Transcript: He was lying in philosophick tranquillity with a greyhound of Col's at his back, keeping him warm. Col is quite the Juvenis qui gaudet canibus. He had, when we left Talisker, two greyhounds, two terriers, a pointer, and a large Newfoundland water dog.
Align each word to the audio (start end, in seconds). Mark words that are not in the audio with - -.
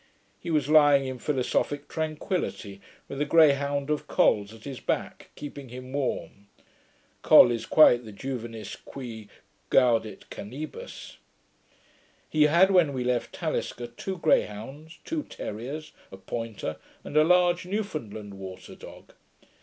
He 0.39 0.49
was 0.49 0.67
lying 0.67 1.05
in 1.05 1.19
philosophick 1.19 1.87
tranquillity 1.87 2.81
with 3.07 3.21
a 3.21 3.25
greyhound 3.25 3.91
of 3.91 4.07
Col's 4.07 4.51
at 4.51 4.63
his 4.63 4.79
back, 4.79 5.29
keeping 5.35 5.69
him 5.69 5.93
warm. 5.93 6.47
Col 7.21 7.51
is 7.51 7.67
quite 7.67 8.03
the 8.03 8.11
Juvenis 8.11 8.75
qui 8.77 9.29
gaudet 9.69 10.27
canibus. 10.31 11.17
He 12.27 12.47
had, 12.47 12.71
when 12.71 12.93
we 12.93 13.03
left 13.03 13.33
Talisker, 13.33 13.85
two 13.85 14.17
greyhounds, 14.17 14.97
two 15.05 15.21
terriers, 15.21 15.91
a 16.11 16.17
pointer, 16.17 16.77
and 17.03 17.15
a 17.15 17.23
large 17.23 17.67
Newfoundland 17.67 18.33
water 18.39 18.73
dog. 18.73 19.13